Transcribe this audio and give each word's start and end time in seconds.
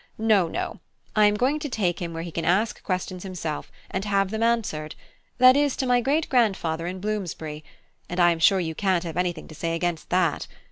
No, 0.17 0.47
no: 0.47 0.79
I 1.15 1.25
am 1.27 1.35
going 1.35 1.59
to 1.59 1.69
take 1.69 2.01
him 2.01 2.11
where 2.11 2.23
he 2.23 2.31
can 2.31 2.43
ask 2.43 2.81
questions 2.81 3.21
himself, 3.21 3.71
and 3.91 4.03
have 4.03 4.31
them 4.31 4.41
answered; 4.41 4.95
that 5.37 5.55
is, 5.55 5.75
to 5.75 5.85
my 5.85 6.01
great 6.01 6.27
grandfather 6.27 6.87
in 6.87 6.99
Bloomsbury: 6.99 7.63
and 8.09 8.19
I 8.19 8.31
am 8.31 8.39
sure 8.39 8.59
you 8.59 8.73
can't 8.73 9.03
have 9.03 9.15
anything 9.15 9.47
to 9.49 9.53
say 9.53 9.75
against 9.75 10.09
that. 10.09 10.47